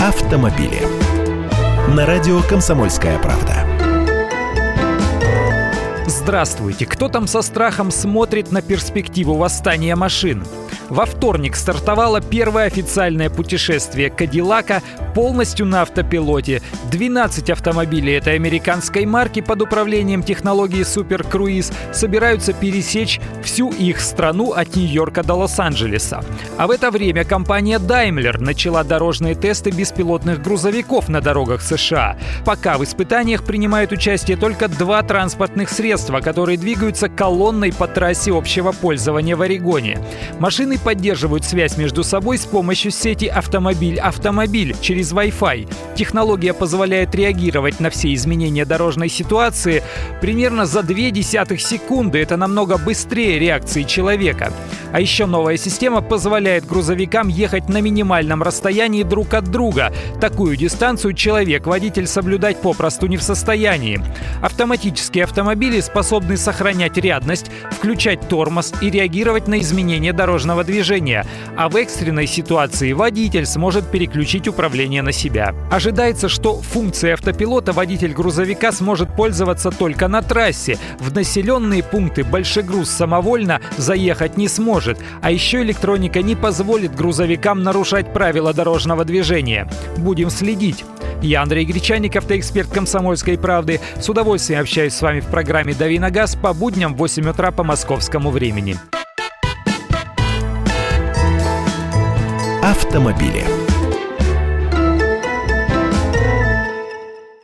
автомобили. 0.00 0.80
На 1.94 2.06
радио 2.06 2.40
«Комсомольская 2.40 3.18
правда». 3.18 3.66
Здравствуйте! 6.06 6.86
Кто 6.86 7.08
там 7.08 7.26
со 7.26 7.42
страхом 7.42 7.90
смотрит 7.90 8.50
на 8.50 8.62
перспективу 8.62 9.34
восстания 9.34 9.94
машин? 9.96 10.42
Во 10.90 11.06
вторник 11.06 11.54
стартовало 11.54 12.20
первое 12.20 12.66
официальное 12.66 13.30
путешествие 13.30 14.10
Кадиллака 14.10 14.82
полностью 15.14 15.64
на 15.64 15.82
автопилоте. 15.82 16.62
12 16.90 17.48
автомобилей 17.50 18.14
этой 18.14 18.34
американской 18.34 19.06
марки 19.06 19.40
под 19.40 19.62
управлением 19.62 20.24
технологии 20.24 20.80
Super 20.80 21.24
Cruise 21.30 21.72
собираются 21.92 22.52
пересечь 22.52 23.20
всю 23.44 23.70
их 23.70 24.00
страну 24.00 24.50
от 24.50 24.74
Нью-Йорка 24.74 25.22
до 25.22 25.34
Лос-Анджелеса. 25.34 26.24
А 26.58 26.66
в 26.66 26.72
это 26.72 26.90
время 26.90 27.24
компания 27.24 27.78
Daimler 27.78 28.40
начала 28.40 28.82
дорожные 28.82 29.36
тесты 29.36 29.70
беспилотных 29.70 30.42
грузовиков 30.42 31.08
на 31.08 31.20
дорогах 31.20 31.62
США. 31.62 32.18
Пока 32.44 32.78
в 32.78 32.84
испытаниях 32.84 33.44
принимают 33.44 33.92
участие 33.92 34.36
только 34.36 34.66
два 34.66 35.02
транспортных 35.04 35.70
средства, 35.70 36.20
которые 36.20 36.58
двигаются 36.58 37.08
колонной 37.08 37.72
по 37.72 37.86
трассе 37.86 38.32
общего 38.32 38.72
пользования 38.72 39.36
в 39.36 39.42
Орегоне. 39.42 39.98
Машины 40.40 40.79
поддерживают 40.80 41.44
связь 41.44 41.76
между 41.76 42.02
собой 42.02 42.38
с 42.38 42.46
помощью 42.46 42.90
сети 42.90 43.26
автомобиль-автомобиль 43.26 44.74
через 44.80 45.12
Wi-Fi. 45.12 45.68
Технология 45.94 46.52
позволяет 46.52 47.14
реагировать 47.14 47.78
на 47.78 47.90
все 47.90 48.12
изменения 48.14 48.64
дорожной 48.64 49.08
ситуации 49.08 49.82
примерно 50.20 50.66
за 50.66 50.82
две 50.82 51.10
десятых 51.10 51.60
секунды. 51.60 52.18
Это 52.18 52.36
намного 52.36 52.78
быстрее 52.78 53.38
реакции 53.38 53.84
человека. 53.84 54.52
А 54.92 55.00
еще 55.00 55.26
новая 55.26 55.56
система 55.56 56.00
позволяет 56.00 56.66
грузовикам 56.66 57.28
ехать 57.28 57.68
на 57.68 57.80
минимальном 57.80 58.42
расстоянии 58.42 59.04
друг 59.04 59.34
от 59.34 59.44
друга. 59.44 59.92
Такую 60.20 60.56
дистанцию 60.56 61.12
человек-водитель 61.12 62.06
соблюдать 62.06 62.60
попросту 62.60 63.06
не 63.06 63.16
в 63.16 63.22
состоянии. 63.22 64.00
Автоматические 64.42 65.24
автомобили 65.24 65.80
способны 65.80 66.36
сохранять 66.36 66.96
рядность, 66.96 67.50
включать 67.70 68.28
тормоз 68.28 68.72
и 68.80 68.90
реагировать 68.90 69.46
на 69.46 69.60
изменения 69.60 70.12
дорожного 70.12 70.64
движения. 70.64 70.69
А 71.56 71.68
в 71.68 71.76
экстренной 71.76 72.26
ситуации 72.26 72.92
водитель 72.92 73.46
сможет 73.46 73.90
переключить 73.90 74.48
управление 74.48 75.02
на 75.02 75.12
себя. 75.12 75.54
Ожидается, 75.70 76.28
что 76.28 76.60
функцией 76.60 77.14
автопилота 77.14 77.72
водитель 77.72 78.12
грузовика 78.12 78.72
сможет 78.72 79.14
пользоваться 79.14 79.70
только 79.70 80.08
на 80.08 80.22
трассе. 80.22 80.78
В 80.98 81.14
населенные 81.14 81.82
пункты 81.82 82.24
большегруз 82.24 82.90
самовольно 82.90 83.60
заехать 83.76 84.36
не 84.36 84.48
сможет 84.48 84.70
может. 84.70 84.98
А 85.20 85.30
еще 85.30 85.62
электроника 85.62 86.22
не 86.22 86.36
позволит 86.36 86.94
грузовикам 86.94 87.62
нарушать 87.62 88.12
правила 88.12 88.52
дорожного 88.54 89.04
движения. 89.04 89.68
Будем 89.96 90.30
следить. 90.30 90.84
Я 91.22 91.42
Андрей 91.42 91.64
Гречаник, 91.64 92.16
автоэксперт 92.16 92.70
«Комсомольской 92.70 93.36
правды». 93.36 93.80
С 94.00 94.08
удовольствием 94.08 94.60
общаюсь 94.60 94.94
с 94.94 95.02
вами 95.02 95.20
в 95.20 95.26
программе 95.26 95.74
«Дави 95.74 95.98
на 95.98 96.10
газ» 96.10 96.34
по 96.34 96.54
будням 96.54 96.94
в 96.94 96.98
8 96.98 97.28
утра 97.28 97.50
по 97.50 97.62
московскому 97.62 98.30
времени. 98.30 98.76
Автомобили. 102.70 103.59